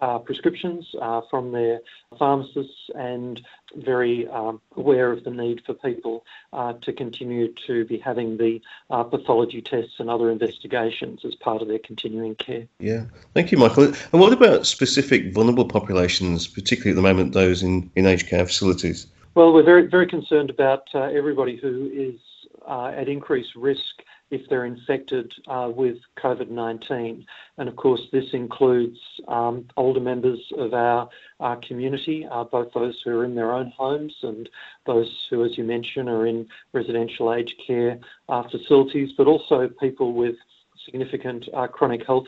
uh, 0.00 0.18
prescriptions 0.18 0.94
uh, 1.00 1.20
from 1.30 1.52
their 1.52 1.80
pharmacists 2.18 2.88
and 2.94 3.42
very 3.76 4.26
um, 4.28 4.60
aware 4.76 5.12
of 5.12 5.24
the 5.24 5.30
need 5.30 5.62
for 5.64 5.74
people 5.74 6.24
uh, 6.52 6.72
to 6.80 6.92
continue 6.92 7.52
to 7.66 7.84
be 7.84 7.98
having 7.98 8.36
the 8.38 8.60
uh, 8.90 9.02
pathology 9.02 9.60
tests 9.60 9.94
and 9.98 10.08
other 10.08 10.30
investigations 10.30 11.20
as 11.24 11.34
part 11.34 11.62
of 11.62 11.68
their 11.68 11.78
continuing 11.78 12.34
care. 12.36 12.66
Yeah, 12.78 13.04
thank 13.34 13.52
you, 13.52 13.58
Michael. 13.58 13.84
And 13.84 14.20
what 14.20 14.32
about 14.32 14.66
specific 14.66 15.34
vulnerable 15.34 15.66
populations, 15.66 16.46
particularly 16.46 16.92
at 16.92 16.96
the 16.96 17.02
moment, 17.02 17.34
those 17.34 17.62
in, 17.62 17.90
in 17.94 18.06
aged 18.06 18.28
care 18.28 18.46
facilities? 18.46 19.06
Well, 19.34 19.52
we're 19.52 19.62
very, 19.62 19.86
very 19.86 20.06
concerned 20.06 20.50
about 20.50 20.88
uh, 20.94 21.02
everybody 21.02 21.56
who 21.56 21.90
is 21.92 22.18
uh, 22.66 22.92
at 22.96 23.08
increased 23.08 23.54
risk 23.56 24.02
if 24.30 24.48
they're 24.48 24.64
infected 24.64 25.32
uh, 25.48 25.70
with 25.74 25.98
COVID 26.18 26.50
19. 26.50 27.26
And 27.58 27.68
of 27.68 27.76
course, 27.76 28.02
this 28.12 28.32
includes 28.32 28.98
um, 29.28 29.66
older 29.76 30.00
members 30.00 30.40
of 30.56 30.72
our, 30.72 31.08
our 31.40 31.56
community, 31.56 32.26
uh, 32.30 32.44
both 32.44 32.72
those 32.72 33.00
who 33.04 33.18
are 33.18 33.24
in 33.24 33.34
their 33.34 33.52
own 33.52 33.72
homes 33.76 34.14
and 34.22 34.48
those 34.86 35.26
who, 35.28 35.44
as 35.44 35.58
you 35.58 35.64
mentioned, 35.64 36.08
are 36.08 36.26
in 36.26 36.48
residential 36.72 37.32
aged 37.34 37.60
care 37.66 37.98
uh, 38.28 38.42
facilities, 38.48 39.10
but 39.16 39.26
also 39.26 39.68
people 39.80 40.12
with 40.12 40.36
significant 40.84 41.48
uh, 41.52 41.66
chronic 41.66 42.06
health 42.06 42.26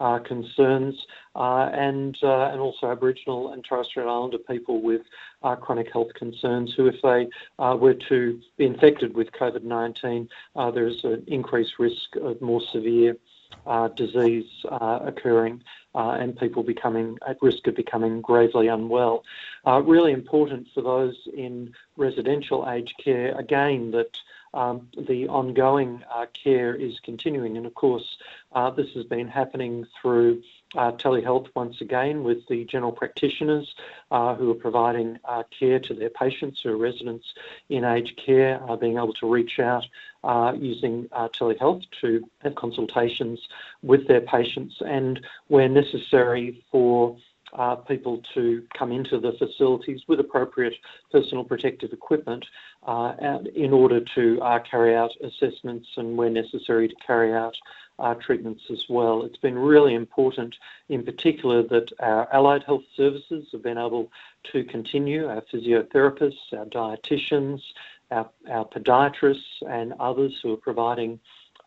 uh, 0.00 0.18
concerns, 0.18 1.06
uh, 1.36 1.70
and 1.72 2.16
uh, 2.22 2.50
and 2.50 2.60
also 2.60 2.90
Aboriginal 2.90 3.52
and 3.52 3.64
Torres 3.64 3.86
Strait 3.86 4.06
Islander 4.06 4.38
people 4.38 4.82
with 4.82 5.02
uh, 5.42 5.56
chronic 5.56 5.92
health 5.92 6.14
concerns, 6.14 6.74
who, 6.74 6.86
if 6.86 7.00
they 7.02 7.28
uh, 7.58 7.76
were 7.78 7.94
to 7.94 8.40
be 8.56 8.66
infected 8.66 9.14
with 9.14 9.30
COVID-19, 9.32 10.28
uh, 10.56 10.70
there 10.70 10.86
is 10.86 11.04
an 11.04 11.24
increased 11.26 11.78
risk 11.78 12.16
of 12.16 12.40
more 12.40 12.62
severe 12.72 13.16
disease 13.94 14.50
occurring. 14.70 15.62
and 15.94 16.36
people 16.36 16.62
becoming 16.64 17.16
at 17.26 17.40
risk 17.40 17.66
of 17.68 17.76
becoming 17.76 18.20
gravely 18.20 18.66
unwell. 18.66 19.22
really 19.84 20.12
important 20.12 20.66
for 20.74 20.82
those 20.82 21.16
in 21.32 21.72
residential 21.96 22.68
aged 22.68 22.94
care, 23.02 23.32
again, 23.38 23.92
that 23.92 24.18
um, 24.54 24.88
the 24.96 25.28
ongoing 25.28 26.02
uh, 26.14 26.26
care 26.32 26.74
is 26.74 27.00
continuing. 27.00 27.56
And 27.56 27.66
of 27.66 27.74
course, 27.74 28.16
uh, 28.52 28.70
this 28.70 28.88
has 28.94 29.04
been 29.04 29.28
happening 29.28 29.86
through 30.00 30.42
uh, 30.76 30.92
telehealth 30.92 31.48
once 31.54 31.80
again 31.80 32.24
with 32.24 32.46
the 32.48 32.64
general 32.64 32.92
practitioners 32.92 33.74
uh, 34.10 34.34
who 34.34 34.50
are 34.50 34.54
providing 34.56 35.18
uh, 35.24 35.42
care 35.56 35.78
to 35.80 35.94
their 35.94 36.10
patients 36.10 36.60
who 36.62 36.70
are 36.70 36.76
residents 36.76 37.34
in 37.68 37.84
aged 37.84 38.16
care, 38.24 38.60
uh, 38.68 38.76
being 38.76 38.96
able 38.96 39.12
to 39.14 39.30
reach 39.30 39.58
out 39.58 39.84
using 40.56 41.06
telehealth 41.12 41.84
to 42.00 42.26
have 42.38 42.54
consultations 42.54 43.46
with 43.82 44.08
their 44.08 44.22
patients 44.22 44.76
and 44.80 45.20
where 45.48 45.68
necessary 45.68 46.64
for 46.70 47.16
uh, 47.54 47.76
people 47.76 48.20
to 48.34 48.62
come 48.76 48.92
into 48.92 49.18
the 49.20 49.32
facilities 49.38 50.00
with 50.08 50.20
appropriate 50.20 50.74
personal 51.12 51.44
protective 51.44 51.92
equipment 51.92 52.44
uh, 52.86 53.14
in 53.54 53.72
order 53.72 54.00
to 54.14 54.40
uh, 54.42 54.58
carry 54.68 54.94
out 54.94 55.10
assessments 55.22 55.88
and, 55.96 56.16
where 56.16 56.30
necessary, 56.30 56.88
to 56.88 56.94
carry 57.06 57.32
out 57.32 57.56
uh, 57.98 58.14
treatments 58.14 58.62
as 58.70 58.82
well. 58.88 59.22
It's 59.22 59.38
been 59.38 59.58
really 59.58 59.94
important, 59.94 60.54
in 60.88 61.04
particular, 61.04 61.62
that 61.68 61.92
our 62.00 62.32
allied 62.32 62.64
health 62.64 62.82
services 62.96 63.46
have 63.52 63.62
been 63.62 63.78
able 63.78 64.10
to 64.52 64.64
continue, 64.64 65.28
our 65.28 65.42
physiotherapists, 65.42 66.52
our 66.52 66.66
dietitians, 66.66 67.60
our, 68.10 68.28
our 68.50 68.68
podiatrists, 68.68 69.62
and 69.68 69.94
others 70.00 70.38
who 70.42 70.54
are 70.54 70.58
providing 70.58 71.20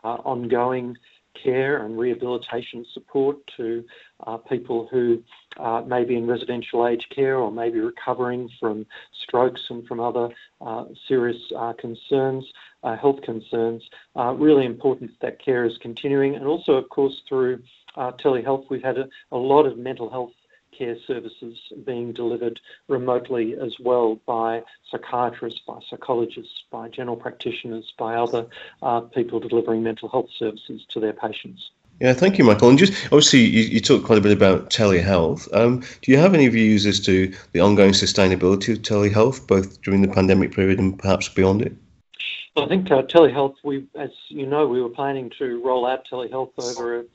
uh, 0.03 0.17
ongoing 0.25 0.97
care 1.41 1.85
and 1.85 1.97
rehabilitation 1.97 2.85
support 2.93 3.37
to 3.55 3.83
uh, 4.25 4.37
people 4.37 4.87
who 4.91 5.23
uh, 5.59 5.81
may 5.85 6.03
be 6.03 6.15
in 6.15 6.27
residential 6.27 6.87
aged 6.87 7.09
care 7.09 7.37
or 7.37 7.51
maybe 7.51 7.79
recovering 7.79 8.49
from 8.59 8.85
strokes 9.23 9.61
and 9.69 9.87
from 9.87 9.99
other 9.99 10.29
uh, 10.61 10.85
serious 11.07 11.37
uh, 11.55 11.73
concerns, 11.73 12.45
uh, 12.83 12.95
health 12.95 13.21
concerns. 13.21 13.83
Uh, 14.15 14.33
really 14.33 14.65
important 14.65 15.11
that 15.21 15.39
care 15.43 15.65
is 15.65 15.77
continuing. 15.77 16.35
And 16.35 16.45
also, 16.45 16.73
of 16.73 16.89
course, 16.89 17.21
through 17.27 17.61
telehealth, 17.97 18.69
we've 18.69 18.83
had 18.83 18.97
a, 18.97 19.07
a 19.31 19.37
lot 19.37 19.65
of 19.65 19.77
mental 19.77 20.09
health 20.09 20.33
care 20.77 20.95
services 21.07 21.57
being 21.85 22.13
delivered 22.13 22.59
remotely 22.87 23.55
as 23.55 23.73
well 23.79 24.19
by 24.25 24.61
psychiatrists, 24.91 25.61
by 25.65 25.79
psychologists, 25.89 26.63
by 26.71 26.87
general 26.89 27.17
practitioners, 27.17 27.93
by 27.97 28.15
other 28.15 28.47
uh, 28.81 29.01
people 29.01 29.39
delivering 29.39 29.81
mental 29.81 30.09
health 30.09 30.29
services 30.37 30.85
to 30.89 30.99
their 30.99 31.13
patients. 31.13 31.71
Yeah, 31.99 32.13
thank 32.13 32.37
you, 32.37 32.43
Michael. 32.43 32.69
And 32.69 32.77
just 32.77 32.93
obviously, 33.05 33.39
you, 33.39 33.63
you 33.63 33.79
talked 33.79 34.05
quite 34.05 34.19
a 34.19 34.21
bit 34.21 34.31
about 34.31 34.69
telehealth. 34.69 35.47
Um, 35.55 35.79
do 36.01 36.11
you 36.11 36.17
have 36.17 36.35
any 36.35 36.47
views 36.47 36.85
as 36.85 36.99
to 37.01 37.33
the 37.53 37.59
ongoing 37.59 37.93
sustainability 37.93 38.73
of 38.73 38.83
telehealth, 38.83 39.47
both 39.47 39.81
during 39.81 40.03
the 40.03 40.07
pandemic 40.07 40.51
period 40.51 40.77
and 40.77 40.97
perhaps 40.97 41.27
beyond 41.27 41.63
it? 41.63 41.73
Well, 42.55 42.65
I 42.65 42.69
think 42.69 42.91
uh, 42.91 43.03
telehealth, 43.03 43.55
we, 43.63 43.87
as 43.95 44.11
you 44.27 44.45
know, 44.45 44.67
we 44.67 44.81
were 44.81 44.89
planning 44.89 45.31
to 45.39 45.61
roll 45.63 45.87
out 45.87 46.07
telehealth 46.07 46.51
over 46.57 46.99
a 46.99 47.05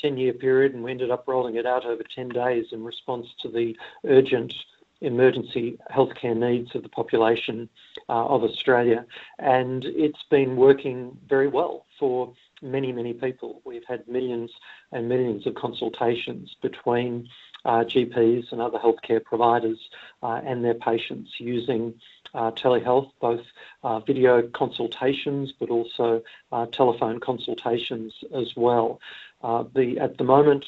10 0.00 0.16
year 0.16 0.32
period, 0.32 0.74
and 0.74 0.82
we 0.82 0.90
ended 0.90 1.12
up 1.12 1.28
rolling 1.28 1.54
it 1.54 1.66
out 1.66 1.84
over 1.84 2.02
10 2.02 2.30
days 2.30 2.66
in 2.72 2.82
response 2.82 3.28
to 3.42 3.48
the 3.48 3.76
urgent 4.04 4.54
emergency 5.00 5.78
healthcare 5.90 6.36
needs 6.36 6.74
of 6.74 6.82
the 6.82 6.88
population 6.88 7.68
uh, 8.08 8.26
of 8.26 8.42
Australia. 8.42 9.04
And 9.38 9.84
it's 9.84 10.22
been 10.30 10.56
working 10.56 11.16
very 11.28 11.48
well 11.48 11.86
for 11.98 12.32
many, 12.62 12.92
many 12.92 13.12
people. 13.12 13.60
We've 13.64 13.84
had 13.86 14.06
millions 14.08 14.50
and 14.92 15.08
millions 15.08 15.46
of 15.46 15.54
consultations 15.54 16.56
between 16.62 17.28
uh, 17.64 17.84
GPs 17.84 18.52
and 18.52 18.60
other 18.60 18.78
healthcare 18.78 19.22
providers 19.22 19.78
uh, 20.22 20.40
and 20.44 20.64
their 20.64 20.74
patients 20.74 21.32
using 21.38 21.94
uh, 22.34 22.50
telehealth, 22.52 23.10
both 23.20 23.44
uh, 23.84 24.00
video 24.00 24.42
consultations 24.48 25.52
but 25.58 25.70
also 25.70 26.22
uh, 26.50 26.66
telephone 26.66 27.20
consultations 27.20 28.14
as 28.34 28.56
well. 28.56 29.00
Uh, 29.42 29.64
the, 29.74 29.98
at 29.98 30.18
the 30.18 30.24
moment, 30.24 30.64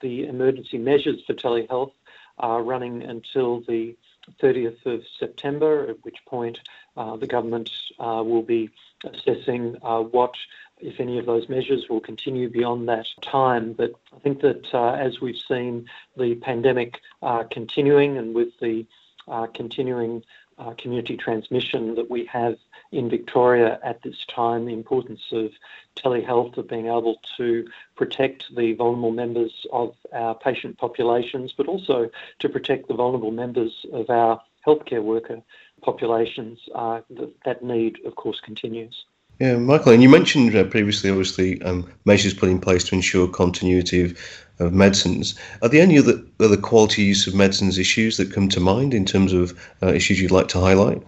the 0.00 0.24
emergency 0.26 0.78
measures 0.78 1.22
for 1.26 1.34
telehealth 1.34 1.92
are 2.38 2.62
running 2.62 3.02
until 3.02 3.60
the 3.60 3.96
30th 4.42 4.84
of 4.84 5.02
September, 5.18 5.88
at 5.88 6.04
which 6.04 6.18
point 6.26 6.58
the 6.96 7.26
government 7.26 7.70
will 7.98 8.42
be 8.42 8.68
assessing 9.04 9.74
what 10.10 10.34
if 10.78 11.00
any 11.00 11.18
of 11.18 11.26
those 11.26 11.48
measures 11.48 11.88
will 11.88 12.00
continue 12.00 12.48
beyond 12.48 12.88
that 12.88 13.06
time. 13.22 13.72
But 13.72 13.92
I 14.14 14.18
think 14.18 14.40
that 14.40 14.74
uh, 14.74 14.92
as 14.92 15.20
we've 15.20 15.40
seen 15.48 15.86
the 16.16 16.34
pandemic 16.36 17.00
uh, 17.22 17.44
continuing 17.50 18.18
and 18.18 18.34
with 18.34 18.58
the 18.60 18.86
uh, 19.28 19.46
continuing 19.54 20.22
uh, 20.58 20.72
community 20.78 21.16
transmission 21.16 21.94
that 21.94 22.10
we 22.10 22.24
have 22.26 22.56
in 22.92 23.10
Victoria 23.10 23.78
at 23.82 24.02
this 24.02 24.24
time, 24.26 24.64
the 24.64 24.72
importance 24.72 25.22
of 25.32 25.50
telehealth, 25.96 26.56
of 26.56 26.68
being 26.68 26.86
able 26.86 27.16
to 27.36 27.66
protect 27.94 28.54
the 28.54 28.72
vulnerable 28.74 29.10
members 29.10 29.66
of 29.72 29.94
our 30.12 30.34
patient 30.34 30.78
populations, 30.78 31.52
but 31.56 31.66
also 31.66 32.08
to 32.38 32.48
protect 32.48 32.88
the 32.88 32.94
vulnerable 32.94 33.32
members 33.32 33.84
of 33.92 34.08
our 34.08 34.40
healthcare 34.66 35.02
worker 35.02 35.42
populations, 35.82 36.58
uh, 36.74 37.00
that, 37.10 37.32
that 37.44 37.62
need, 37.62 37.98
of 38.06 38.14
course, 38.16 38.40
continues. 38.40 39.04
Yeah, 39.38 39.56
Michael, 39.56 39.92
and 39.92 40.02
you 40.02 40.08
mentioned 40.08 40.56
uh, 40.56 40.64
previously, 40.64 41.10
obviously, 41.10 41.60
um, 41.62 41.86
measures 42.06 42.32
put 42.32 42.48
in 42.48 42.58
place 42.58 42.84
to 42.84 42.94
ensure 42.94 43.28
continuity 43.28 44.02
of, 44.02 44.18
of 44.58 44.72
medicines. 44.72 45.38
Are 45.60 45.68
there 45.68 45.82
any 45.82 45.98
other, 45.98 46.22
other 46.40 46.56
quality 46.56 47.02
use 47.02 47.26
of 47.26 47.34
medicines 47.34 47.78
issues 47.78 48.16
that 48.16 48.32
come 48.32 48.48
to 48.48 48.60
mind 48.60 48.94
in 48.94 49.04
terms 49.04 49.34
of 49.34 49.52
uh, 49.82 49.88
issues 49.88 50.22
you'd 50.22 50.30
like 50.30 50.48
to 50.48 50.60
highlight? 50.60 51.02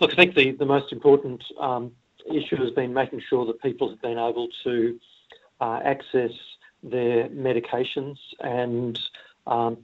Look, 0.00 0.12
I 0.12 0.16
think 0.16 0.34
the, 0.34 0.50
the 0.50 0.66
most 0.66 0.92
important 0.92 1.44
um, 1.60 1.92
issue 2.28 2.56
has 2.56 2.72
been 2.72 2.92
making 2.92 3.22
sure 3.28 3.46
that 3.46 3.62
people 3.62 3.88
have 3.88 4.02
been 4.02 4.18
able 4.18 4.48
to 4.64 4.98
uh, 5.60 5.78
access 5.84 6.32
their 6.82 7.28
medications 7.28 8.16
and 8.40 8.98
um, 9.46 9.78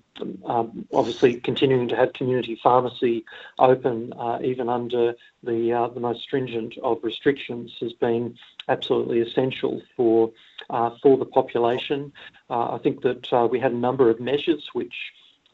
um, 0.46 0.86
obviously, 0.92 1.40
continuing 1.40 1.88
to 1.88 1.96
have 1.96 2.12
community 2.12 2.58
pharmacy 2.62 3.24
open, 3.58 4.12
uh, 4.12 4.38
even 4.42 4.68
under 4.68 5.14
the 5.42 5.72
uh, 5.72 5.88
the 5.88 6.00
most 6.00 6.22
stringent 6.22 6.76
of 6.82 6.98
restrictions, 7.02 7.74
has 7.80 7.92
been 7.94 8.36
absolutely 8.68 9.20
essential 9.20 9.82
for 9.96 10.30
uh, 10.70 10.90
for 11.02 11.16
the 11.16 11.24
population. 11.24 12.12
Uh, 12.48 12.74
I 12.74 12.78
think 12.78 13.02
that 13.02 13.32
uh, 13.32 13.48
we 13.50 13.58
had 13.58 13.72
a 13.72 13.76
number 13.76 14.08
of 14.08 14.20
measures 14.20 14.68
which 14.74 14.94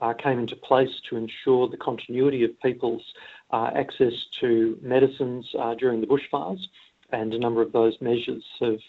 uh, 0.02 0.12
came 0.12 0.38
into 0.38 0.56
place 0.56 1.00
to 1.08 1.16
ensure 1.16 1.68
the 1.68 1.78
continuity 1.78 2.44
of 2.44 2.60
people's 2.60 3.14
access 3.52 4.26
to 4.40 4.76
medicines 4.82 5.54
during 5.78 6.00
the 6.00 6.08
bushfires 6.08 6.58
and 7.12 7.32
a 7.32 7.38
number 7.38 7.62
of 7.62 7.70
those 7.70 7.96
measures 8.00 8.42
have 8.58 8.80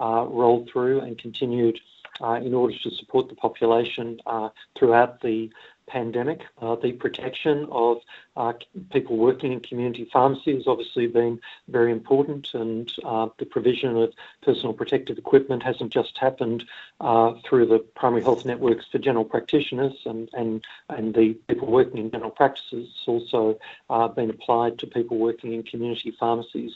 rolled 0.00 0.66
through 0.70 1.00
and 1.00 1.18
continued 1.18 1.78
in 2.20 2.54
order 2.54 2.74
to 2.82 2.90
support 2.90 3.28
the 3.28 3.34
population 3.34 4.20
uh, 4.26 4.48
throughout 4.76 5.20
the 5.20 5.50
pandemic. 5.86 6.42
Uh, 6.60 6.76
the 6.76 6.92
protection 6.92 7.66
of 7.70 7.98
uh, 8.36 8.52
people 8.90 9.16
working 9.16 9.52
in 9.52 9.60
community 9.60 10.08
pharmacy 10.12 10.54
has 10.54 10.66
obviously 10.66 11.06
been 11.06 11.40
very 11.68 11.92
important, 11.92 12.52
and 12.54 12.92
uh, 13.04 13.28
the 13.38 13.46
provision 13.46 13.96
of 13.96 14.12
personal 14.42 14.72
protective 14.72 15.18
equipment 15.18 15.62
hasn't 15.62 15.92
just 15.92 16.16
happened 16.18 16.64
uh, 17.00 17.34
through 17.44 17.66
the 17.66 17.78
primary 17.78 18.22
health 18.22 18.44
networks 18.44 18.86
for 18.90 18.98
general 18.98 19.24
practitioners 19.24 19.94
and, 20.06 20.28
and, 20.32 20.64
and 20.88 21.14
the 21.14 21.34
people 21.48 21.70
working 21.70 21.98
in 21.98 22.10
general 22.10 22.30
practices. 22.30 22.88
It's 22.90 23.08
also 23.08 23.58
uh, 23.90 24.08
been 24.08 24.30
applied 24.30 24.78
to 24.78 24.86
people 24.86 25.18
working 25.18 25.52
in 25.52 25.62
community 25.62 26.14
pharmacies 26.18 26.72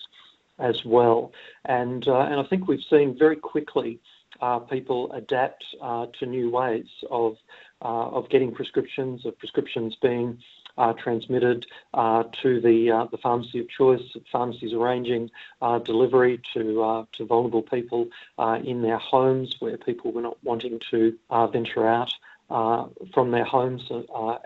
as 0.58 0.84
well. 0.84 1.32
And, 1.64 2.06
uh, 2.08 2.20
and 2.20 2.40
I 2.40 2.42
think 2.42 2.66
we've 2.66 2.82
seen 2.90 3.16
very 3.16 3.36
quickly 3.36 4.00
uh, 4.40 4.58
people 4.60 5.12
adapt 5.12 5.64
uh, 5.80 6.06
to 6.18 6.26
new 6.26 6.50
ways 6.50 6.86
of 7.10 7.36
uh, 7.80 8.08
of 8.08 8.28
getting 8.28 8.52
prescriptions, 8.52 9.24
of 9.24 9.38
prescriptions 9.38 9.96
being 10.02 10.38
uh, 10.76 10.92
transmitted 10.94 11.66
uh, 11.94 12.24
to 12.42 12.60
the 12.60 12.90
uh, 12.90 13.06
the 13.10 13.18
pharmacy 13.18 13.60
of 13.60 13.68
choice. 13.68 14.02
Pharmacies 14.30 14.72
arranging 14.72 15.30
delivery 15.84 16.40
to 16.54 17.06
to 17.12 17.24
vulnerable 17.24 17.62
people 17.62 18.08
in 18.64 18.82
their 18.82 18.98
homes 18.98 19.56
where 19.60 19.76
people 19.76 20.12
were 20.12 20.22
not 20.22 20.38
wanting 20.42 20.80
to 20.90 21.16
venture 21.52 21.86
out. 21.86 22.12
from 23.14 23.30
their 23.30 23.44
homes 23.44 23.82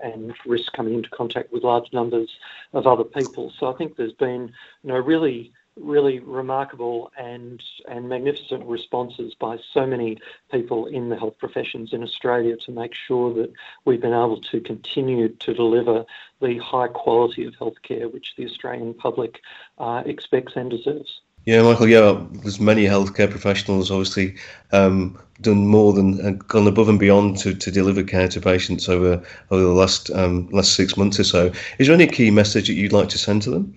and 0.03 0.35
risk 0.45 0.73
coming 0.73 0.95
into 0.95 1.09
contact 1.11 1.53
with 1.53 1.63
large 1.63 1.93
numbers 1.93 2.31
of 2.73 2.87
other 2.87 3.05
people. 3.05 3.53
So 3.59 3.73
I 3.73 3.75
think 3.77 3.97
there's 3.97 4.13
been, 4.29 4.53
you 4.83 4.89
know, 4.91 4.99
really 4.99 5.53
really 5.77 6.19
remarkable 6.21 7.11
and 7.17 7.63
and 7.89 8.09
magnificent 8.09 8.65
responses 8.67 9.35
by 9.35 9.59
so 9.73 9.87
many 9.87 10.19
people 10.51 10.87
in 10.87 11.09
the 11.09 11.17
health 11.17 11.39
professions 11.39 11.93
in 11.93 12.03
Australia 12.03 12.57
to 12.57 12.73
make 12.73 12.95
sure 12.95 13.33
that 13.33 13.53
we've 13.85 14.01
been 14.01 14.13
able 14.13 14.41
to 14.41 14.61
continue 14.61 15.29
to 15.29 15.55
deliver 15.55 16.05
the 16.41 16.59
high 16.59 16.89
quality 16.89 17.45
of 17.45 17.55
healthcare 17.55 18.13
which 18.13 18.35
the 18.37 18.45
Australian 18.45 18.93
public 18.93 19.41
uh, 19.79 20.03
expects 20.05 20.53
and 20.57 20.71
deserves. 20.71 21.21
Yeah, 21.45 21.63
Michael. 21.63 21.89
Yeah, 21.89 22.25
there's 22.43 22.61
many 22.61 22.85
healthcare 22.85 23.29
professionals 23.29 23.91
obviously 23.91 24.37
um, 24.71 25.19
done 25.41 25.67
more 25.67 25.93
than 25.93 26.25
uh, 26.25 26.31
gone 26.31 26.69
above 26.69 26.89
and 26.89 27.01
beyond 27.01 27.39
to, 27.39 27.53
to 27.55 27.71
deliver 27.71 28.05
care 28.05 28.29
to 28.29 28.41
patients 28.41 28.89
over 28.89 29.21
over 29.51 29.63
the 29.63 29.73
last 29.73 30.11
um, 30.11 30.49
last 30.51 30.75
six 30.75 30.97
months 30.97 31.19
or 31.19 31.25
so. 31.25 31.51
Is 31.79 31.89
there 31.89 31.95
any 31.95 32.07
key 32.07 32.31
message 32.31 32.69
that 32.69 32.75
you'd 32.75 32.93
like 32.93 33.09
to 33.09 33.19
send 33.19 33.43
to 33.43 33.51
them? 33.51 33.75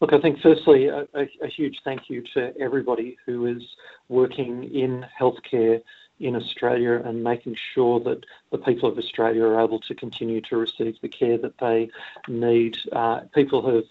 Look, 0.00 0.14
I 0.14 0.20
think 0.20 0.40
firstly, 0.40 0.86
a, 0.86 1.06
a, 1.14 1.46
huge 1.46 1.80
thank 1.84 2.08
you 2.08 2.22
to 2.32 2.56
everybody 2.58 3.18
who 3.26 3.44
is 3.44 3.62
working 4.08 4.64
in 4.74 5.04
healthcare 5.18 5.82
in 6.18 6.36
Australia 6.36 7.02
and 7.04 7.22
making 7.22 7.56
sure 7.74 8.00
that 8.00 8.24
the 8.50 8.58
people 8.58 8.88
of 8.88 8.96
Australia 8.96 9.44
are 9.44 9.60
able 9.60 9.80
to 9.80 9.94
continue 9.94 10.40
to 10.42 10.56
receive 10.56 10.98
the 11.02 11.08
care 11.08 11.36
that 11.36 11.58
they 11.58 11.90
need. 12.28 12.78
Uh, 12.92 13.20
people 13.34 13.74
have, 13.74 13.84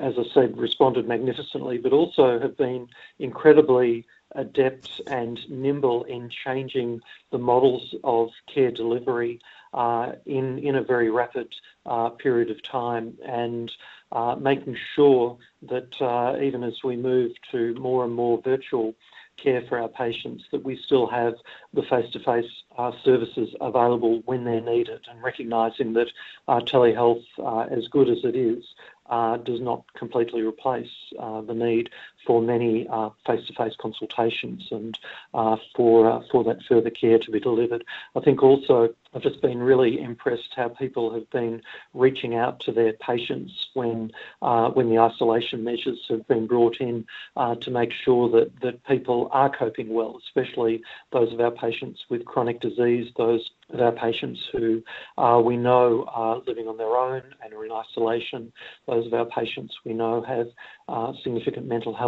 as 0.00 0.14
I 0.18 0.24
said, 0.34 0.58
responded 0.58 1.06
magnificently, 1.06 1.78
but 1.78 1.92
also 1.92 2.40
have 2.40 2.56
been 2.56 2.88
incredibly 3.20 4.06
adept 4.34 5.00
and 5.06 5.38
nimble 5.48 6.04
in 6.04 6.30
changing 6.30 7.00
the 7.30 7.38
models 7.38 7.94
of 8.02 8.30
care 8.52 8.70
delivery 8.70 9.40
uh, 9.72 10.12
in 10.26 10.58
in 10.58 10.76
a 10.76 10.82
very 10.82 11.10
rapid 11.10 11.54
uh, 11.86 12.10
period 12.10 12.50
of 12.50 12.62
time 12.62 13.16
and 13.26 13.72
uh, 14.12 14.36
making 14.36 14.76
sure 14.94 15.36
that 15.62 16.00
uh, 16.00 16.36
even 16.40 16.64
as 16.64 16.82
we 16.82 16.96
move 16.96 17.32
to 17.50 17.74
more 17.74 18.04
and 18.04 18.14
more 18.14 18.40
virtual 18.42 18.94
care 19.36 19.62
for 19.68 19.78
our 19.78 19.88
patients, 19.88 20.44
that 20.50 20.64
we 20.64 20.76
still 20.76 21.06
have 21.06 21.34
the 21.72 21.82
face-to-face 21.82 22.50
uh, 22.76 22.90
services 23.04 23.54
available 23.60 24.20
when 24.24 24.44
they're 24.44 24.60
needed, 24.60 25.06
and 25.08 25.22
recognising 25.22 25.92
that 25.92 26.08
telehealth, 26.48 27.24
uh, 27.38 27.60
as 27.70 27.86
good 27.88 28.08
as 28.08 28.18
it 28.24 28.34
is, 28.34 28.64
uh, 29.06 29.36
does 29.36 29.60
not 29.60 29.84
completely 29.94 30.42
replace 30.42 30.90
the 31.12 31.54
need 31.54 31.88
for 32.26 32.42
many 32.42 32.86
uh, 32.92 33.10
face-to-face 33.26 33.74
consultations 33.80 34.62
and 34.70 34.98
uh, 35.34 35.56
for 35.74 36.10
uh, 36.10 36.20
for 36.30 36.44
that 36.44 36.58
further 36.68 36.90
care 36.90 37.18
to 37.18 37.30
be 37.30 37.40
delivered. 37.40 37.84
I 38.16 38.20
think 38.20 38.42
also 38.42 38.88
I've 39.14 39.22
just 39.22 39.40
been 39.40 39.58
really 39.58 40.00
impressed 40.00 40.52
how 40.54 40.68
people 40.68 41.12
have 41.14 41.28
been 41.30 41.62
reaching 41.94 42.34
out 42.34 42.60
to 42.60 42.72
their 42.72 42.92
patients 42.94 43.52
when 43.74 44.10
uh, 44.42 44.68
when 44.70 44.90
the 44.90 44.98
isolation 44.98 45.64
measures 45.64 45.98
have 46.08 46.26
been 46.28 46.46
brought 46.46 46.76
in 46.80 47.04
to 47.36 47.70
make 47.70 47.90
sure 48.04 48.28
that 48.30 48.50
that 48.62 48.84
people 48.84 49.28
are 49.32 49.50
coping 49.56 49.92
well, 49.92 50.20
especially 50.26 50.82
those 51.12 51.32
of 51.32 51.40
our 51.40 51.50
patients 51.52 52.00
with 52.10 52.24
chronic 52.24 52.60
disease, 52.60 53.10
those 53.16 53.48
of 53.72 53.80
our 53.80 53.92
patients 53.92 54.40
who 54.52 54.82
uh, 55.18 55.40
we 55.44 55.56
know 55.56 56.04
are 56.08 56.40
living 56.46 56.68
on 56.68 56.76
their 56.76 56.96
own 56.96 57.22
and 57.44 57.52
are 57.52 57.64
in 57.64 57.72
isolation, 57.72 58.52
those 58.86 59.06
of 59.06 59.14
our 59.14 59.26
patients 59.26 59.74
we 59.84 59.92
know 59.92 60.22
have 60.22 60.46
uh, 60.88 61.12
significant 61.22 61.66
mental 61.66 61.94
health 61.94 62.07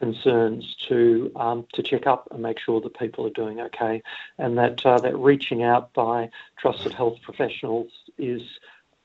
concerns 0.00 0.76
to 0.88 1.30
um, 1.36 1.66
to 1.74 1.82
check 1.82 2.06
up 2.06 2.28
and 2.30 2.42
make 2.42 2.58
sure 2.58 2.80
that 2.80 2.98
people 2.98 3.26
are 3.26 3.30
doing 3.30 3.60
okay, 3.60 4.02
and 4.38 4.58
that 4.58 4.84
uh, 4.84 4.98
that 4.98 5.16
reaching 5.16 5.62
out 5.62 5.92
by 5.92 6.30
trusted 6.58 6.92
health 6.92 7.18
professionals 7.22 7.90
is. 8.18 8.42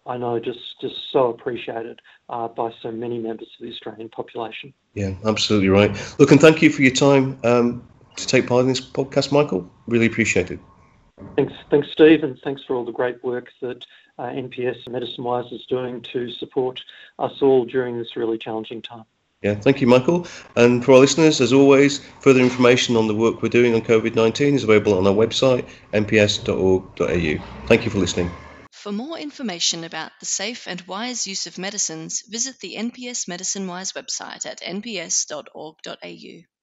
I 0.08 0.18
know 0.18 0.40
just 0.40 0.80
just 0.80 1.12
so 1.12 1.30
appreciated 1.30 2.00
uh, 2.30 2.48
by 2.48 2.72
so 2.80 2.92
many 2.92 3.18
members 3.18 3.48
of 3.58 3.66
the 3.66 3.72
Australian 3.72 4.08
population. 4.10 4.72
Yeah, 4.94 5.16
absolutely 5.26 5.70
right. 5.70 5.90
Look, 6.20 6.30
and 6.30 6.40
thank 6.40 6.62
you 6.62 6.70
for 6.70 6.84
your 6.84 6.94
time 6.94 7.40
um, 7.44 7.88
to 8.16 8.28
take 8.28 8.46
part 8.46 8.62
in 8.62 8.68
this 8.68 8.80
podcast, 8.80 9.32
Michael. 9.32 9.68
Really 9.88 10.06
appreciate 10.06 10.52
it. 10.52 10.60
Thanks, 11.36 11.54
thanks, 11.72 11.88
Steve, 11.92 12.24
and 12.24 12.38
thanks 12.44 12.64
for 12.64 12.76
all 12.76 12.86
the 12.86 12.92
great 12.92 13.24
work 13.24 13.50
that 13.62 13.84
uh, 14.20 14.24
NPS 14.24 14.88
Medicine 14.90 15.24
Wise 15.24 15.52
is 15.52 15.66
doing 15.66 16.02
to 16.14 16.30
support 16.30 16.84
us 17.20 17.42
all 17.42 17.66
during 17.66 17.98
this 17.98 18.16
really 18.16 18.38
challenging 18.38 18.82
time. 18.82 19.06
Yeah, 19.42 19.56
thank 19.56 19.82
you, 19.82 19.88
Michael. 19.88 20.26
And 20.56 20.84
for 20.84 20.94
our 20.94 21.00
listeners, 21.00 21.40
as 21.40 21.54
always, 21.54 22.00
further 22.22 22.40
information 22.40 22.96
on 22.96 23.08
the 23.08 23.14
work 23.14 23.42
we're 23.42 23.50
doing 23.50 23.76
on 23.76 23.82
COVID 23.82 24.16
19 24.16 24.56
is 24.56 24.64
available 24.64 24.98
on 24.98 25.06
our 25.06 25.14
website, 25.14 25.68
nps.org.au. 25.94 27.68
Thank 27.68 27.86
you 27.86 27.92
for 27.92 28.00
listening. 28.00 28.30
For 28.72 28.92
more 28.92 29.18
information 29.18 29.84
about 29.84 30.12
the 30.20 30.26
safe 30.26 30.68
and 30.68 30.82
wise 30.82 31.28
use 31.28 31.48
of 31.48 31.58
medicines, 31.58 32.24
visit 32.28 32.60
the 32.60 32.76
NPS 32.76 33.28
Medicine 33.28 33.68
Wise 33.68 33.94
website 33.94 34.46
at 34.46 34.62
nps.org.au. 34.62 36.55